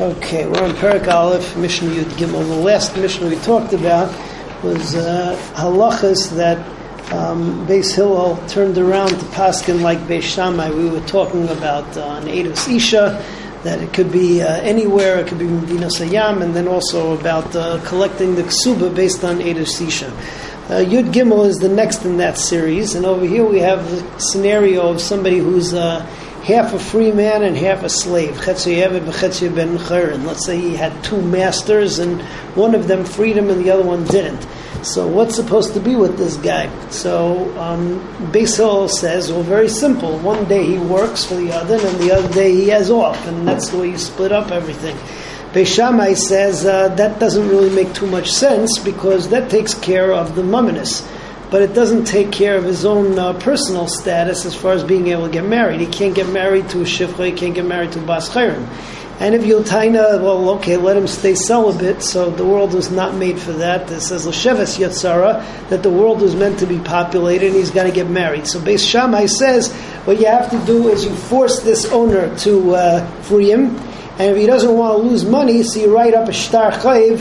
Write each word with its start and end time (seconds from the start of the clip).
Okay, 0.00 0.46
we're 0.46 0.62
on 0.62 0.76
Perak 0.76 1.08
Aleph, 1.08 1.56
Mishnah 1.56 1.90
Yud 1.90 2.04
Gimel. 2.12 2.46
The 2.46 2.54
last 2.54 2.96
Mishnah 2.96 3.28
we 3.28 3.34
talked 3.40 3.72
about 3.72 4.08
was 4.62 4.94
uh, 4.94 5.36
halachas 5.54 6.30
that 6.36 6.58
um, 7.12 7.66
Beis 7.66 7.96
Hillel 7.96 8.36
turned 8.46 8.78
around 8.78 9.08
to 9.08 9.24
Paskin 9.34 9.82
like 9.82 9.98
Beis 10.06 10.22
Shammai. 10.22 10.70
We 10.70 10.88
were 10.88 11.00
talking 11.00 11.48
about 11.48 11.96
uh, 11.96 12.20
an 12.22 12.28
Eidos 12.28 12.72
Isha, 12.72 13.20
that 13.64 13.82
it 13.82 13.92
could 13.92 14.12
be 14.12 14.40
uh, 14.40 14.60
anywhere, 14.60 15.18
it 15.18 15.26
could 15.26 15.40
be 15.40 15.48
Medina 15.48 15.86
Sayyam, 15.86 16.42
and 16.42 16.54
then 16.54 16.68
also 16.68 17.18
about 17.18 17.56
uh, 17.56 17.84
collecting 17.84 18.36
the 18.36 18.44
ksuba 18.44 18.94
based 18.94 19.24
on 19.24 19.38
Eidos 19.38 19.84
Isha. 19.84 20.06
Uh, 20.06 20.84
Yud 20.84 21.12
Gimel 21.12 21.44
is 21.44 21.58
the 21.58 21.68
next 21.68 22.04
in 22.04 22.18
that 22.18 22.38
series, 22.38 22.94
and 22.94 23.04
over 23.04 23.26
here 23.26 23.44
we 23.44 23.58
have 23.58 23.90
the 23.90 24.20
scenario 24.20 24.88
of 24.92 25.00
somebody 25.00 25.38
who's 25.38 25.74
uh, 25.74 26.06
half 26.44 26.72
a 26.72 26.78
free 26.78 27.12
man 27.12 27.42
and 27.42 27.56
half 27.56 27.82
a 27.82 27.88
slave. 27.88 28.46
Let's 28.46 28.62
say 28.62 28.74
he 28.74 30.76
had 30.76 31.04
two 31.04 31.22
masters 31.22 31.98
and 31.98 32.22
one 32.56 32.74
of 32.74 32.88
them 32.88 33.04
freed 33.04 33.36
him 33.36 33.50
and 33.50 33.64
the 33.64 33.70
other 33.70 33.84
one 33.84 34.04
didn't. 34.04 34.46
So 34.82 35.08
what's 35.08 35.34
supposed 35.34 35.74
to 35.74 35.80
be 35.80 35.96
with 35.96 36.16
this 36.16 36.36
guy? 36.36 36.70
So 36.90 37.58
um, 37.58 38.00
Hillel 38.32 38.88
says, 38.88 39.32
well, 39.32 39.42
very 39.42 39.68
simple. 39.68 40.18
One 40.20 40.44
day 40.44 40.64
he 40.64 40.78
works 40.78 41.24
for 41.24 41.34
the 41.34 41.52
other, 41.52 41.74
and 41.74 41.98
the 41.98 42.12
other 42.12 42.32
day 42.32 42.54
he 42.54 42.68
has 42.68 42.88
off, 42.88 43.26
and 43.26 43.46
that's 43.46 43.70
the 43.70 43.78
way 43.78 43.90
you 43.90 43.98
split 43.98 44.30
up 44.30 44.52
everything. 44.52 44.96
Beis 45.52 45.74
Shammai 45.74 46.14
says 46.14 46.64
uh, 46.64 46.94
that 46.94 47.18
doesn't 47.18 47.48
really 47.48 47.70
make 47.70 47.92
too 47.92 48.06
much 48.06 48.30
sense 48.30 48.78
because 48.78 49.30
that 49.30 49.50
takes 49.50 49.74
care 49.74 50.12
of 50.12 50.36
the 50.36 50.42
mumminess 50.42 51.02
but 51.50 51.62
it 51.62 51.74
doesn't 51.74 52.04
take 52.04 52.30
care 52.30 52.56
of 52.56 52.64
his 52.64 52.84
own 52.84 53.18
uh, 53.18 53.32
personal 53.34 53.88
status 53.88 54.44
as 54.44 54.54
far 54.54 54.72
as 54.72 54.84
being 54.84 55.08
able 55.08 55.26
to 55.26 55.32
get 55.32 55.44
married. 55.44 55.80
He 55.80 55.86
can't 55.86 56.14
get 56.14 56.28
married 56.28 56.68
to 56.70 56.80
a 56.80 56.84
shifra, 56.84 57.26
he 57.26 57.32
can't 57.32 57.54
get 57.54 57.64
married 57.64 57.92
to 57.92 58.00
a 58.00 58.02
bas. 58.02 58.28
And 59.20 59.34
if 59.34 59.42
Yiltaina, 59.42 60.22
well, 60.22 60.50
okay, 60.50 60.76
let 60.76 60.96
him 60.96 61.08
stay 61.08 61.34
celibate, 61.34 62.02
so 62.02 62.30
the 62.30 62.46
world 62.46 62.72
was 62.72 62.92
not 62.92 63.16
made 63.16 63.40
for 63.40 63.50
that. 63.54 63.90
It 63.90 64.00
says 64.00 64.26
L'sheves 64.26 64.78
Yatzara, 64.78 65.68
that 65.70 65.82
the 65.82 65.90
world 65.90 66.20
was 66.20 66.36
meant 66.36 66.60
to 66.60 66.66
be 66.66 66.78
populated 66.78 67.48
and 67.48 67.56
he's 67.56 67.72
got 67.72 67.82
to 67.84 67.90
get 67.90 68.08
married. 68.08 68.46
So 68.46 68.60
Beis 68.60 68.88
Shammai 68.88 69.26
says, 69.26 69.72
what 70.04 70.20
you 70.20 70.26
have 70.26 70.50
to 70.50 70.66
do 70.66 70.88
is 70.88 71.04
you 71.04 71.12
force 71.12 71.60
this 71.62 71.90
owner 71.90 72.32
to 72.38 72.76
uh, 72.76 73.06
free 73.22 73.50
him, 73.50 73.76
and 74.20 74.32
if 74.32 74.36
he 74.36 74.46
doesn't 74.46 74.72
want 74.72 74.96
to 74.96 75.08
lose 75.08 75.24
money, 75.24 75.64
so 75.64 75.80
you 75.80 75.92
write 75.92 76.14
up 76.14 76.28
a 76.28 76.32
shtar 76.32 76.70
chayiv, 76.70 77.18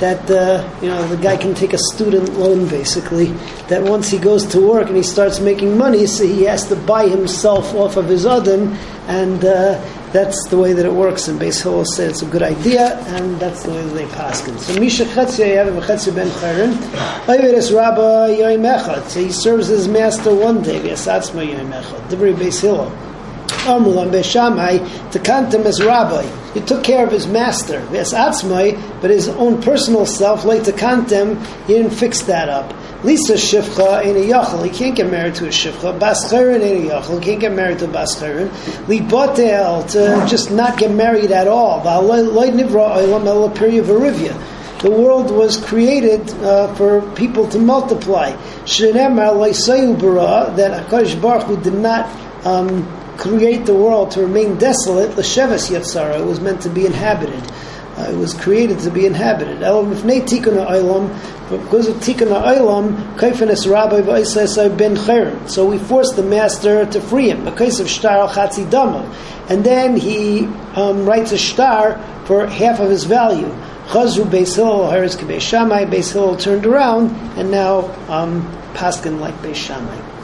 that 0.00 0.30
uh, 0.30 0.68
you 0.82 0.88
know 0.88 1.06
the 1.08 1.16
guy 1.16 1.36
can 1.36 1.54
take 1.54 1.72
a 1.72 1.78
student 1.78 2.38
loan 2.38 2.66
basically. 2.68 3.26
That 3.68 3.82
once 3.82 4.08
he 4.08 4.18
goes 4.18 4.44
to 4.46 4.60
work 4.60 4.88
and 4.88 4.96
he 4.96 5.02
starts 5.02 5.40
making 5.40 5.78
money, 5.78 6.06
so 6.06 6.26
he 6.26 6.42
has 6.44 6.66
to 6.68 6.76
buy 6.76 7.06
himself 7.06 7.74
off 7.74 7.96
of 7.96 8.08
his 8.08 8.26
adam, 8.26 8.72
and 9.06 9.44
uh, 9.44 9.80
that's 10.12 10.48
the 10.48 10.58
way 10.58 10.72
that 10.72 10.84
it 10.84 10.92
works. 10.92 11.28
And 11.28 11.38
Beis 11.38 11.62
Hillel 11.62 11.84
said 11.84 12.10
it's 12.10 12.22
a 12.22 12.26
good 12.26 12.42
idea, 12.42 12.98
and 13.14 13.38
that's 13.38 13.62
the 13.62 13.70
way 13.70 13.82
that 13.82 13.94
they 13.94 14.06
pass 14.06 14.46
it. 14.48 14.58
So 14.58 14.80
Misha 14.80 15.04
Chetzia 15.04 15.64
Yav 15.64 15.80
Chetzia 15.82 16.14
Ben 16.14 16.28
Chayrin, 16.28 16.72
Ayveres 17.26 17.74
Rabba 17.74 18.34
Yoim 18.34 18.64
Echad. 18.64 19.14
He 19.14 19.30
serves 19.30 19.68
his 19.68 19.86
master 19.86 20.34
one 20.34 20.62
day. 20.62 20.80
V'yasatzma 20.80 21.46
Yoim 21.46 21.70
Echad. 21.70 22.08
Divrei 22.08 22.34
Beis 22.34 22.60
Hillel. 22.62 23.09
Amul 23.64 23.98
on 23.98 24.10
Beis 24.10 24.24
Shammai 24.24 24.78
him 25.52 25.66
as 25.66 25.82
rabbi. 25.82 26.22
He 26.52 26.60
took 26.60 26.82
care 26.82 27.04
of 27.04 27.12
his 27.12 27.26
master, 27.26 27.86
yes, 27.92 28.12
atzmai, 28.12 29.00
but 29.00 29.10
his 29.10 29.28
own 29.28 29.62
personal 29.62 30.06
self, 30.06 30.44
like 30.44 30.64
him, 31.10 31.38
he 31.66 31.74
didn't 31.74 31.92
fix 31.92 32.22
that 32.22 32.48
up. 32.48 32.74
Lisa 33.02 33.34
Shifcha 33.34 34.04
in 34.04 34.16
a 34.16 34.20
yachal, 34.20 34.64
he 34.64 34.70
can't 34.70 34.94
get 34.94 35.10
married 35.10 35.34
to 35.36 35.46
a 35.46 35.48
Shifcha. 35.48 35.98
Bascherin 35.98 36.60
in 36.60 36.86
a 36.86 36.90
yachal, 36.90 37.18
he 37.18 37.24
can't 37.24 37.40
get 37.40 37.52
married 37.52 37.78
to 37.78 37.86
a 37.86 37.88
Bascherin. 37.88 38.48
Libotel, 38.86 39.90
to 39.92 40.26
just 40.28 40.50
not 40.50 40.76
get 40.76 40.90
married 40.90 41.30
at 41.30 41.48
all. 41.48 41.80
The 44.80 44.90
world 44.90 45.30
was 45.30 45.56
created 45.58 46.30
uh, 46.42 46.74
for 46.74 47.02
people 47.12 47.46
to 47.48 47.58
multiply. 47.58 48.32
That 50.56 50.88
HaKadosh 50.88 51.20
Baruch 51.20 51.42
Hu 51.44 51.56
did 51.62 51.74
not 51.74 52.06
um, 52.46 52.86
create 53.20 53.66
the 53.66 53.74
world 53.74 54.10
to 54.12 54.22
remain 54.22 54.56
desolate, 54.56 55.16
l'sheves 55.16 55.70
yatzara, 55.70 56.18
it 56.18 56.24
was 56.24 56.40
meant 56.40 56.62
to 56.62 56.70
be 56.70 56.86
inhabited. 56.86 57.42
Uh, 57.96 58.10
it 58.10 58.16
was 58.16 58.32
created 58.32 58.78
to 58.78 58.90
be 58.90 59.04
inhabited. 59.04 59.58
Because 61.50 61.88
of 61.88 62.00
rabbi 63.70 64.00
ben. 64.68 65.48
So 65.48 65.66
we 65.66 65.78
forced 65.78 66.16
the 66.16 66.22
master 66.22 66.86
to 66.86 67.00
free 67.00 67.28
him 67.28 67.44
because 67.44 67.78
of 67.78 67.90
shtar 67.90 68.26
chatzi 68.28 68.70
dama, 68.70 69.04
and 69.50 69.64
then 69.64 69.96
he 69.96 70.46
um, 70.74 71.04
writes 71.04 71.32
a 71.32 71.38
shtar 71.38 72.00
for 72.24 72.46
half 72.46 72.80
of 72.80 72.88
his 72.88 73.04
value. 73.04 73.52
Chazru 73.88 74.24
Beis 74.24 74.54
Hillel, 74.54 76.36
turned 76.36 76.64
around, 76.64 77.10
and 77.36 77.50
now 77.50 77.90
um, 78.08 78.42
Paskin 78.74 79.18
like 79.20 79.34
Beis. 79.42 80.19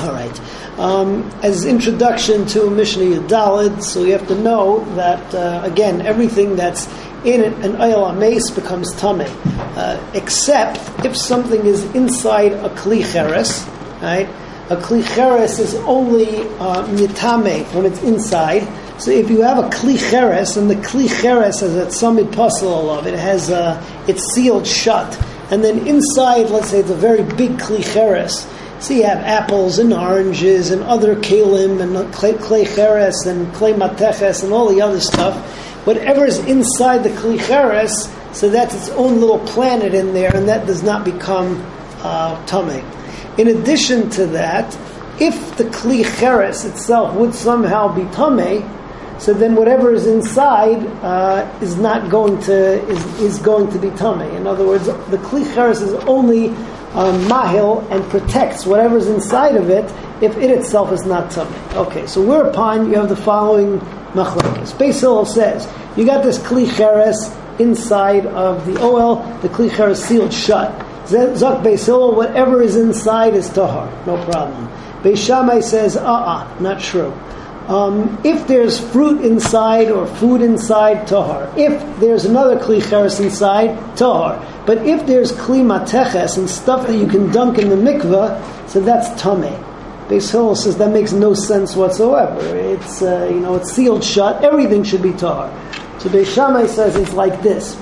All 0.00 0.12
right. 0.12 0.40
Um, 0.78 1.28
as 1.42 1.64
introduction 1.64 2.46
to 2.48 2.70
Mishnah 2.70 3.02
Yadalid, 3.02 3.82
so 3.82 4.04
you 4.04 4.12
have 4.12 4.28
to 4.28 4.36
know 4.36 4.84
that 4.94 5.34
uh, 5.34 5.60
again 5.64 6.02
everything 6.02 6.54
that's 6.54 6.86
in 7.24 7.42
an 7.42 7.72
ohel 7.78 8.16
meis 8.16 8.48
becomes 8.52 8.94
tame, 8.94 9.26
uh, 9.56 9.98
except 10.14 11.04
if 11.04 11.16
something 11.16 11.66
is 11.66 11.82
inside 11.96 12.52
a 12.52 12.68
kli 12.70 13.02
cheres, 13.12 13.66
right? 14.00 14.28
A 14.70 14.76
kli 14.76 15.02
cheres 15.16 15.58
is 15.58 15.74
only 15.74 16.42
uh, 16.60 16.86
mitame 16.86 17.64
when 17.74 17.84
it's 17.84 18.00
inside. 18.04 18.62
So 19.00 19.10
if 19.10 19.28
you 19.28 19.42
have 19.42 19.58
a 19.58 19.68
kli 19.68 19.98
cheres 19.98 20.56
and 20.56 20.70
the 20.70 20.76
kli 20.76 21.08
cheres 21.08 21.58
has 21.58 21.74
a 21.74 21.86
tzamid 21.86 22.32
puzzle 22.32 22.88
of 22.90 23.08
it, 23.08 23.14
it 23.14 23.18
has 23.18 23.50
uh, 23.50 23.82
it's 24.06 24.22
sealed 24.32 24.64
shut, 24.64 25.20
and 25.50 25.64
then 25.64 25.88
inside, 25.88 26.50
let's 26.50 26.68
say 26.68 26.78
it's 26.78 26.90
a 26.90 26.94
very 26.94 27.24
big 27.24 27.58
kli 27.58 27.82
cheres 27.82 28.46
so 28.80 28.94
you 28.94 29.04
have 29.04 29.18
apples 29.18 29.78
and 29.78 29.92
oranges 29.92 30.70
and 30.70 30.82
other 30.82 31.16
kalim 31.16 31.80
and 31.80 32.12
clay, 32.14 32.34
clay 32.34 32.64
cheres 32.64 33.26
and 33.26 33.52
clay 33.54 33.72
mateches 33.72 34.44
and 34.44 34.52
all 34.52 34.68
the 34.68 34.80
other 34.80 35.00
stuff. 35.00 35.36
Whatever 35.84 36.26
is 36.26 36.38
inside 36.40 37.02
the 37.02 37.10
kli 37.10 37.44
cheres, 37.44 38.08
so 38.32 38.48
that's 38.48 38.74
its 38.74 38.88
own 38.90 39.20
little 39.20 39.40
planet 39.40 39.94
in 39.94 40.12
there, 40.14 40.34
and 40.34 40.48
that 40.48 40.66
does 40.66 40.82
not 40.82 41.04
become 41.04 41.60
uh, 42.00 42.44
tame. 42.46 42.84
In 43.36 43.48
addition 43.48 44.10
to 44.10 44.26
that, 44.26 44.76
if 45.20 45.56
the 45.56 45.64
kli 45.64 46.04
cheres 46.20 46.64
itself 46.64 47.14
would 47.16 47.34
somehow 47.34 47.92
be 47.92 48.04
tummy, 48.14 48.64
so 49.18 49.34
then 49.34 49.56
whatever 49.56 49.92
is 49.92 50.06
inside 50.06 50.86
uh, 51.02 51.58
is 51.60 51.76
not 51.76 52.08
going 52.08 52.40
to 52.42 52.88
is, 52.88 53.20
is 53.20 53.38
going 53.40 53.68
to 53.72 53.78
be 53.80 53.90
tummy. 53.96 54.28
In 54.36 54.46
other 54.46 54.64
words, 54.64 54.86
the 54.86 55.18
kli 55.18 55.52
cheres 55.54 55.80
is 55.80 55.94
only 56.04 56.54
mahil 56.92 57.88
and 57.90 58.04
protects 58.10 58.66
whatever's 58.66 59.08
inside 59.08 59.56
of 59.56 59.70
it 59.70 59.84
if 60.22 60.36
it 60.36 60.50
itself 60.50 60.92
is 60.92 61.04
not 61.04 61.30
tamei. 61.30 61.74
Okay, 61.74 62.06
so 62.06 62.22
whereupon 62.22 62.90
you 62.90 62.96
have 62.96 63.08
the 63.08 63.16
following 63.16 63.78
machlokes. 64.12 64.72
Beis 64.72 65.26
says 65.26 65.68
you 65.96 66.04
got 66.04 66.24
this 66.24 66.38
kli 66.38 66.66
cheres 66.76 67.34
inside 67.58 68.26
of 68.26 68.66
the 68.66 68.80
oil, 68.82 69.16
the 69.42 69.48
kli 69.48 69.74
cheres 69.74 70.02
sealed 70.02 70.32
shut. 70.32 70.72
Beis 71.08 71.86
Hillel, 71.86 72.14
whatever 72.14 72.62
is 72.62 72.76
inside 72.76 73.34
is 73.34 73.48
tahar, 73.48 73.88
no 74.06 74.22
problem. 74.26 74.68
Beis 75.02 75.24
Shammai 75.24 75.60
says, 75.60 75.96
uh 75.96 76.04
uh 76.04 76.60
not 76.60 76.80
true. 76.80 77.12
Um, 77.68 78.18
if 78.24 78.46
there's 78.46 78.80
fruit 78.80 79.20
inside 79.20 79.90
or 79.90 80.06
food 80.06 80.40
inside, 80.40 81.06
tahar. 81.06 81.52
If 81.54 82.00
there's 82.00 82.24
another 82.24 82.56
kli 82.56 82.80
cheres 82.88 83.20
inside, 83.20 83.76
tahar. 83.94 84.40
But 84.64 84.86
if 84.86 85.06
there's 85.06 85.32
kli 85.32 85.60
mateches 85.60 86.38
and 86.38 86.48
stuff 86.48 86.86
that 86.86 86.96
you 86.96 87.06
can 87.06 87.30
dunk 87.30 87.58
in 87.58 87.68
the 87.68 87.76
mikveh, 87.76 88.68
so 88.70 88.80
that's 88.80 89.10
tameh. 89.20 89.62
Beis 90.08 90.30
Hillel 90.32 90.56
says 90.56 90.78
that 90.78 90.92
makes 90.92 91.12
no 91.12 91.34
sense 91.34 91.76
whatsoever. 91.76 92.40
It's 92.56 93.02
uh, 93.02 93.28
you 93.30 93.40
know 93.40 93.56
it's 93.56 93.70
sealed 93.70 94.02
shut. 94.02 94.42
Everything 94.42 94.82
should 94.82 95.02
be 95.02 95.12
tahar. 95.12 95.50
So 96.00 96.08
Beis 96.08 96.34
Shammai 96.34 96.66
says 96.66 96.96
it's 96.96 97.12
like 97.12 97.42
this: 97.42 97.74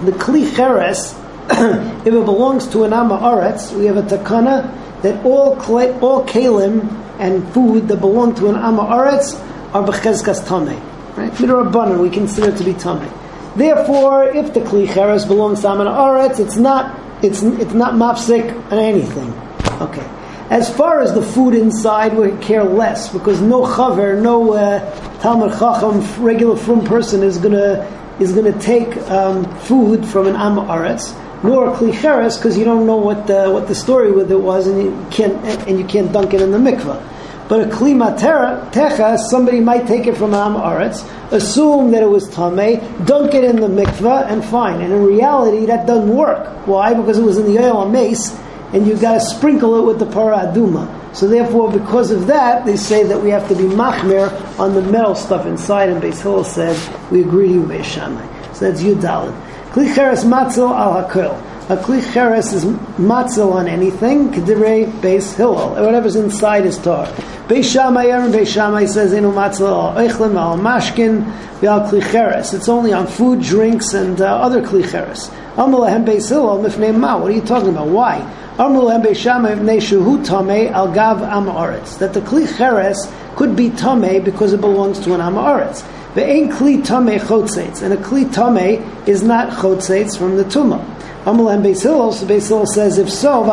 the 0.00 0.12
kli 0.12 0.48
cheres, 0.56 1.14
if 2.06 2.14
it 2.14 2.24
belongs 2.24 2.66
to 2.68 2.84
an 2.84 2.94
amma 2.94 3.18
aretz, 3.18 3.76
we 3.76 3.84
have 3.84 3.98
a 3.98 4.02
takana 4.02 4.79
that 5.02 5.24
all 5.24 5.56
clay, 5.56 5.92
all 6.00 6.24
kalim 6.26 6.88
and 7.18 7.46
food 7.52 7.88
that 7.88 8.00
belong 8.00 8.34
to 8.36 8.48
an 8.48 8.56
Amma 8.56 8.82
Aretz 8.82 9.38
are 9.74 9.86
Bechezkas 9.86 10.42
Tameh. 10.44 10.78
Right? 11.16 11.32
Midrabanan, 11.32 12.00
we 12.00 12.10
consider 12.10 12.50
it 12.50 12.56
to 12.56 12.64
be 12.64 12.72
Tameh. 12.72 13.10
Therefore, 13.56 14.24
if 14.24 14.54
the 14.54 14.60
Kli 14.60 14.92
Cheres 14.92 15.26
belongs 15.26 15.60
to 15.62 15.68
Amma 15.68 15.84
Aretz, 15.84 16.40
it's 16.40 16.56
not, 16.56 16.98
it's, 17.22 17.42
it's 17.42 17.74
not 17.74 17.94
mafsik 17.94 18.54
on 18.72 18.78
anything. 18.78 19.32
Okay. 19.80 20.08
As 20.50 20.74
far 20.74 21.00
as 21.00 21.14
the 21.14 21.22
food 21.22 21.54
inside, 21.54 22.16
we 22.16 22.36
care 22.44 22.64
less 22.64 23.12
because 23.12 23.40
no 23.40 23.62
chaver, 23.62 24.20
no 24.20 24.54
uh, 24.54 25.20
Talmud 25.20 25.52
Chacham, 25.52 26.00
regular 26.24 26.56
frum 26.56 26.84
person 26.84 27.22
is 27.22 27.38
gonna 27.38 27.86
is 28.18 28.32
gonna 28.32 28.58
take 28.60 28.96
um, 29.10 29.44
food 29.60 30.04
from 30.04 30.26
an 30.26 30.34
Am 30.34 30.56
Aretz 30.56 31.14
nor 31.42 31.74
klicheres 31.74 32.36
because 32.36 32.58
you 32.58 32.64
don't 32.64 32.86
know 32.86 32.96
what 32.96 33.26
the, 33.26 33.50
what 33.50 33.68
the 33.68 33.74
story 33.74 34.12
with 34.12 34.30
it 34.30 34.40
was, 34.40 34.66
and 34.66 34.82
you 34.82 35.06
can't 35.10 35.36
and 35.66 35.78
you 35.78 35.84
can't 35.84 36.12
dunk 36.12 36.34
it 36.34 36.40
in 36.40 36.50
the 36.50 36.58
mikvah. 36.58 37.00
But 37.48 37.62
a 37.62 37.64
klima 37.64 38.16
techa, 38.16 39.18
somebody 39.18 39.58
might 39.58 39.88
take 39.88 40.06
it 40.06 40.16
from 40.16 40.34
Am 40.34 40.54
Aretz, 40.54 41.04
assume 41.32 41.90
that 41.90 42.00
it 42.00 42.06
was 42.06 42.28
tamei, 42.28 42.78
dunk 43.06 43.34
it 43.34 43.42
in 43.42 43.56
the 43.56 43.66
mikveh, 43.66 44.30
and 44.30 44.44
fine. 44.44 44.80
And 44.80 44.92
in 44.92 45.04
reality, 45.04 45.66
that 45.66 45.84
doesn't 45.84 46.14
work. 46.14 46.64
Why? 46.68 46.94
Because 46.94 47.18
it 47.18 47.24
was 47.24 47.38
in 47.38 47.46
the 47.46 47.60
ohel 47.60 47.90
meis, 47.90 48.38
and 48.72 48.86
you've 48.86 49.00
got 49.00 49.14
to 49.14 49.20
sprinkle 49.20 49.76
it 49.80 49.84
with 49.84 49.98
the 49.98 50.06
para 50.06 50.46
aduma. 50.46 50.86
So 51.12 51.26
therefore, 51.26 51.72
because 51.72 52.12
of 52.12 52.28
that, 52.28 52.64
they 52.64 52.76
say 52.76 53.02
that 53.02 53.20
we 53.20 53.30
have 53.30 53.48
to 53.48 53.56
be 53.56 53.64
machmer 53.64 54.30
on 54.60 54.74
the 54.74 54.82
metal 54.82 55.16
stuff 55.16 55.44
inside. 55.44 55.88
And 55.88 56.00
Beis 56.00 56.22
Hillel 56.22 56.44
said 56.44 56.78
we 57.10 57.22
agree 57.22 57.48
to 57.48 57.54
you, 57.54 57.62
Beis 57.62 57.82
Shammai. 57.82 58.52
So 58.52 58.70
that's 58.70 58.80
Yudalid. 58.80 59.49
Kli 59.72 59.94
cheres 59.94 60.24
matzel 60.24 60.70
al 60.70 61.04
hakol. 61.04 61.40
A 61.70 61.76
kli 61.76 62.02
cheres 62.12 62.52
is 62.52 62.64
matzel 62.98 63.52
on 63.52 63.68
anything. 63.68 64.32
K'direi 64.32 64.90
Beis 65.00 65.36
Hillel. 65.36 65.70
Whatever's 65.80 66.16
inside 66.16 66.66
is 66.66 66.76
tar. 66.76 67.06
Beis 67.46 67.72
Shammai, 67.72 68.06
Aaron 68.06 68.32
Beis 68.32 68.48
Shammai 68.48 68.86
says 68.86 69.12
inu 69.12 69.32
matzel 69.32 69.70
al 69.70 69.94
eichlim 69.94 70.34
al 70.34 70.58
mashkin 70.58 71.22
v'al 71.60 71.88
kli 71.88 72.02
cheres. 72.10 72.52
It's 72.52 72.68
only 72.68 72.92
on 72.92 73.06
food, 73.06 73.42
drinks, 73.42 73.94
and 73.94 74.20
uh, 74.20 74.26
other 74.26 74.60
kli 74.60 74.82
cheres. 74.90 75.30
Amalahem 75.54 76.04
Beis 76.04 76.28
Hillel 76.28 76.58
mifnei 76.58 76.92
ma. 76.92 77.16
What 77.16 77.30
are 77.30 77.34
you 77.34 77.42
talking 77.42 77.68
about? 77.68 77.86
Why? 77.86 78.18
Amulhem 78.56 79.04
Beis 79.04 79.16
Shammai 79.16 79.54
Shuhu 79.78 80.28
al 80.72 80.92
gav 80.92 81.18
Amares. 81.18 81.96
That 81.98 82.12
the 82.12 82.20
kli 82.22 82.46
cheres 82.58 83.08
could 83.36 83.54
be 83.54 83.70
tame 83.70 84.24
because 84.24 84.52
it 84.52 84.60
belongs 84.60 84.98
to 84.98 85.14
an 85.14 85.20
amaretz. 85.20 85.82
The 86.14 86.24
ain 86.24 86.50
kli 86.50 86.84
tame 86.84 87.20
chotzeitz, 87.20 87.82
and 87.82 87.94
a 87.94 87.96
kli 87.96 88.24
tame 88.34 88.82
is 89.06 89.22
not 89.22 89.50
chotzeitz 89.50 90.18
from 90.18 90.36
the 90.36 90.42
tuma. 90.42 90.84
Amalem 91.24 91.62
Beis 91.62 91.82
Hillel, 91.82 92.10
so 92.12 92.26
Beis 92.26 92.48
Hillel 92.48 92.66
says, 92.66 92.98
if 92.98 93.08
so, 93.08 93.44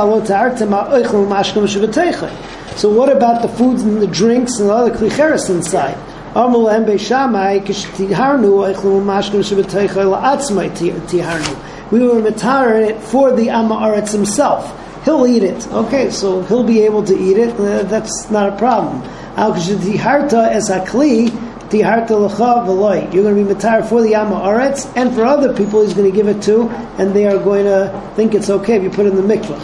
so 2.76 2.90
what 2.90 3.16
about 3.16 3.42
the 3.44 3.48
foods 3.48 3.84
and 3.84 4.02
the 4.02 4.08
drinks 4.08 4.58
and 4.58 4.70
the 4.70 4.74
other 4.74 4.90
kli 4.90 5.16
cheres 5.16 5.50
inside? 5.52 5.96
Amalem 6.34 6.86
Beis 6.86 7.02
Shammai, 7.02 7.60
kishtiharnu 7.60 8.74
oichlu 8.74 9.04
mashkim 9.04 9.44
shebeteichel 9.44 10.20
la'atzmai 10.20 10.72
tiharnu. 10.72 11.92
We 11.92 12.00
were 12.08 12.22
matar 12.22 12.82
it 12.82 13.00
for 13.00 13.34
the 13.36 13.48
Amaretz 13.48 14.14
himself 14.14 14.74
he'll 15.08 15.26
eat 15.26 15.44
it. 15.44 15.66
Okay, 15.70 16.12
so 16.12 16.42
he'll 16.44 16.66
be 16.66 16.82
able 16.82 17.02
to 17.06 17.18
eat 17.18 17.38
it. 17.38 17.58
Uh, 17.58 17.84
that's 17.84 18.30
not 18.30 18.50
a 18.50 18.58
problem. 18.58 19.02
as 19.38 20.70
akli, 21.70 23.14
You're 23.14 23.24
going 23.24 23.36
to 23.36 23.44
be 23.44 23.54
matar 23.54 23.88
for 23.88 24.02
the 24.02 24.16
Amma 24.16 24.36
Aretz, 24.36 24.92
and 24.96 25.14
for 25.14 25.24
other 25.24 25.54
people, 25.54 25.82
he's 25.82 25.94
going 25.94 26.10
to 26.10 26.16
give 26.16 26.28
it 26.28 26.42
to, 26.44 26.70
and 26.98 27.14
they 27.14 27.26
are 27.28 27.38
going 27.38 27.66
to 27.66 28.12
think 28.16 28.34
it's 28.34 28.50
okay 28.50 28.76
if 28.78 28.84
you 28.84 28.90
put 28.90 29.06
it 29.06 29.14
in 29.14 29.28
the 29.28 29.36
mikvah. 29.36 29.58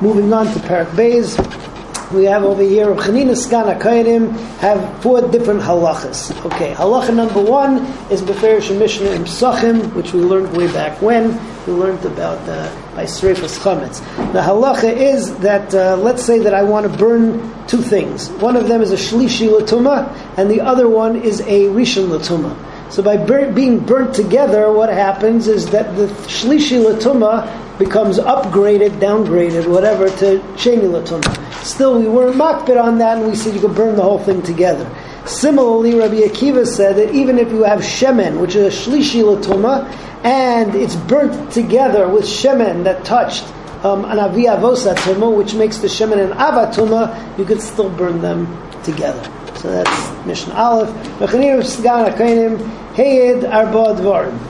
Moving 0.00 0.32
on 0.32 0.46
to 0.46 0.58
Parak 0.60 0.86
Beis 0.86 1.67
we 2.12 2.24
have 2.24 2.42
over 2.44 2.62
here 2.62 2.86
Chanina 2.94 3.36
Skana 3.36 3.78
Kaidim 3.78 4.32
have 4.58 5.02
four 5.02 5.20
different 5.28 5.60
halachas. 5.60 6.32
Okay, 6.46 6.72
halacha 6.74 7.14
number 7.14 7.42
one 7.42 7.78
is 8.10 8.22
Beferish 8.22 8.76
Mishnah 8.76 9.10
in 9.10 9.22
Psachim, 9.24 9.92
which 9.94 10.12
we 10.12 10.20
learned 10.20 10.56
way 10.56 10.72
back 10.72 11.00
when. 11.02 11.38
We 11.66 11.72
learned 11.74 12.04
about 12.04 12.38
uh, 12.48 12.74
by 12.94 13.04
Sreifas 13.04 13.58
Chametz. 13.58 14.00
The 14.32 14.40
halacha 14.40 14.90
is 14.90 15.36
that, 15.38 15.74
uh, 15.74 15.96
let's 15.96 16.22
say 16.22 16.38
that 16.38 16.54
I 16.54 16.62
want 16.62 16.90
to 16.90 16.98
burn 16.98 17.66
two 17.66 17.82
things. 17.82 18.30
One 18.30 18.56
of 18.56 18.68
them 18.68 18.80
is 18.80 18.90
a 18.90 18.96
Shlishi 18.96 19.48
Latuma, 19.48 20.10
and 20.38 20.50
the 20.50 20.62
other 20.62 20.88
one 20.88 21.16
is 21.16 21.40
a 21.40 21.66
Rishon 21.66 22.08
Latuma. 22.08 22.56
So 22.90 23.02
by 23.02 23.16
bur- 23.16 23.52
being 23.52 23.80
burnt 23.80 24.14
together, 24.14 24.72
what 24.72 24.88
happens 24.88 25.46
is 25.46 25.66
that 25.70 25.94
the 25.96 26.06
Shlishi 26.26 26.82
Latuma 26.82 27.78
becomes 27.78 28.18
upgraded, 28.18 28.98
downgraded, 28.98 29.66
whatever, 29.66 30.08
to 30.08 30.40
Sheni 30.56 30.88
Latuma. 30.90 31.64
Still, 31.64 31.98
we 32.00 32.08
weren't 32.08 32.36
makbid 32.36 32.82
on 32.82 32.98
that, 32.98 33.18
and 33.18 33.28
we 33.28 33.36
said 33.36 33.54
you 33.54 33.60
could 33.60 33.74
burn 33.74 33.94
the 33.96 34.02
whole 34.02 34.18
thing 34.18 34.42
together. 34.42 34.90
Similarly, 35.26 35.94
Rabbi 35.94 36.20
Akiva 36.20 36.66
said 36.66 36.96
that 36.96 37.14
even 37.14 37.38
if 37.38 37.50
you 37.52 37.62
have 37.64 37.80
shemen, 37.80 38.40
which 38.40 38.54
is 38.56 38.74
a 38.74 38.90
shlishi 38.90 39.22
latuma, 39.22 39.84
and 40.24 40.74
it's 40.74 40.96
burnt 40.96 41.52
together 41.52 42.08
with 42.08 42.24
shemen 42.24 42.84
that 42.84 43.04
touched 43.04 43.44
um, 43.84 44.04
an 44.06 44.16
aviyavosa 44.16 44.94
tuma, 44.96 45.34
which 45.36 45.54
makes 45.54 45.78
the 45.78 45.86
shemen 45.86 46.18
an 46.18 46.36
avatuma, 46.38 47.38
you 47.38 47.44
could 47.44 47.60
still 47.60 47.90
burn 47.90 48.20
them 48.22 48.46
together. 48.82 49.22
So 49.56 49.70
that's 49.70 50.17
Aleph. 50.54 50.90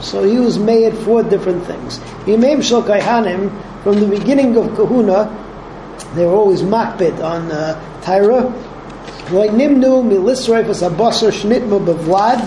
So 0.05 0.25
he 0.25 0.39
was 0.39 0.59
made 0.59 0.97
four 0.99 1.23
different 1.23 1.65
things. 1.67 1.99
From 1.99 4.01
the 4.01 4.07
beginning 4.09 4.57
of 4.57 4.75
Kahuna, 4.75 5.31
they 6.15 6.25
were 6.25 6.33
always 6.33 6.63
makbid 6.63 7.23
on 7.23 7.53
uh, 7.53 8.01
Tyra. 8.03 8.51
Nimnu 9.29 10.03
milisroifas 10.03 10.83
abasar 10.89 11.31
shnitma 11.31 11.79
bevlad. 11.85 12.41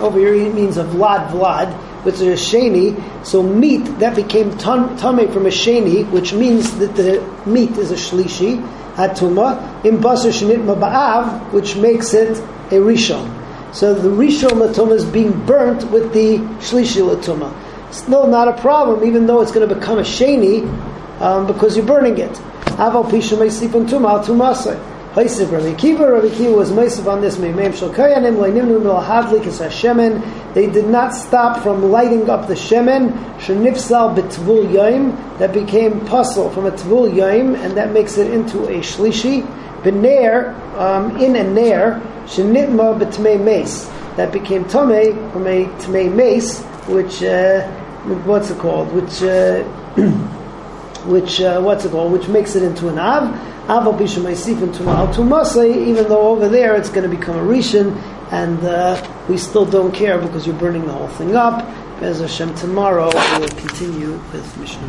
Over 0.00 0.18
here 0.18 0.34
it 0.34 0.54
means 0.54 0.76
a 0.76 0.84
vlad 0.84 1.28
vlad, 1.28 1.72
which 2.04 2.14
is 2.14 2.22
a 2.22 2.32
sheni. 2.32 2.96
So 3.24 3.42
meat 3.42 3.84
that 3.98 4.16
became 4.16 4.56
tame 4.56 4.96
from 4.96 5.18
a 5.18 5.50
sheni, 5.50 6.10
which 6.10 6.32
means 6.32 6.78
that 6.78 6.96
the 6.96 7.22
meat 7.44 7.72
is 7.72 7.90
a 7.90 7.96
shlishi 7.96 8.62
atuma. 8.96 9.84
In 9.84 9.98
basar 9.98 10.30
shnitma 10.30 10.78
ba'av, 10.78 11.52
which 11.52 11.76
makes 11.76 12.14
it 12.14 12.38
a 12.70 12.80
rishon. 12.80 13.30
So 13.74 13.94
the 13.94 14.08
rishon 14.08 14.50
latuma 14.50 14.92
is 14.92 15.04
being 15.04 15.44
burnt 15.46 15.90
with 15.90 16.12
the 16.12 16.38
shlishi 16.58 17.02
latuma. 17.02 17.52
Still 17.92 18.26
not 18.26 18.48
a 18.48 18.60
problem, 18.60 19.06
even 19.06 19.26
though 19.26 19.40
it's 19.40 19.52
going 19.52 19.68
to 19.68 19.74
become 19.74 19.98
a 19.98 20.02
sheni 20.02 20.64
um, 21.20 21.46
because 21.46 21.76
you're 21.76 21.86
burning 21.86 22.18
it. 22.18 22.32
Aval 22.76 23.38
may 23.38 23.50
sleep 23.50 23.74
and 23.74 23.88
Tuma 23.88 24.24
Tumasai. 24.24 24.93
Haisiv 25.14 25.52
Rabbi 25.52 25.74
Kiva, 25.74 26.10
Rabbi 26.10 26.34
Kiva 26.34 26.50
was 26.50 26.72
Meisiv 26.72 27.06
on 27.06 27.20
this 27.20 27.36
Meimem 27.36 27.72
Shal 27.72 27.88
Kayanim, 27.90 28.34
Leinimnu 28.34 28.82
Mil 28.82 29.00
Hadlik 29.00 29.46
as 29.46 29.60
Hashemen. 29.60 30.20
They 30.54 30.68
did 30.68 30.88
not 30.88 31.14
stop 31.14 31.62
from 31.62 31.92
lighting 31.92 32.28
up 32.28 32.48
the 32.48 32.54
Shemen, 32.54 33.12
Shenifsal 33.38 34.16
B'Tvul 34.16 34.68
Yaim, 34.72 35.38
that 35.38 35.52
became 35.52 36.00
pasul 36.00 36.52
from 36.52 36.66
a 36.66 36.72
Tvul 36.72 37.12
Yaim, 37.14 37.56
and 37.56 37.76
that 37.76 37.92
makes 37.92 38.18
it 38.18 38.32
into 38.32 38.64
a 38.64 38.80
Shlishi. 38.80 39.46
B'Ner, 39.84 40.52
um, 40.80 41.16
in 41.18 41.36
a 41.36 41.44
Ner, 41.44 42.00
Shenitma 42.24 42.98
B'Tmei 42.98 43.40
Meis, 43.40 43.86
that 44.16 44.32
became 44.32 44.64
Tomei 44.64 45.32
from 45.32 45.46
a 45.46 45.66
Tmei 45.78 46.12
Mace, 46.12 46.60
which, 46.88 47.22
uh, 47.22 47.64
what's 48.24 48.50
it 48.50 48.58
called, 48.58 48.92
which, 48.92 49.22
uh, 49.22 49.62
which 51.06 51.40
uh, 51.40 51.60
what's 51.60 51.84
it 51.84 51.92
called, 51.92 52.10
which 52.10 52.26
makes 52.26 52.56
it 52.56 52.64
into 52.64 52.88
an 52.88 52.98
av. 52.98 53.53
Even 55.88 56.08
though 56.08 56.28
over 56.28 56.48
there 56.48 56.74
it's 56.74 56.90
going 56.90 57.08
to 57.08 57.16
become 57.16 57.36
a 57.36 57.42
rishon, 57.42 57.96
and 58.30 58.58
uh, 58.64 59.24
we 59.28 59.38
still 59.38 59.64
don't 59.64 59.92
care 59.92 60.18
because 60.18 60.46
you're 60.46 60.56
burning 60.56 60.86
the 60.86 60.92
whole 60.92 61.08
thing 61.08 61.34
up. 61.34 61.64
As 62.02 62.20
Hashem 62.20 62.54
tomorrow 62.56 63.06
we 63.06 63.38
will 63.40 63.48
continue 63.48 64.12
with 64.32 64.56
Mishnah 64.58 64.86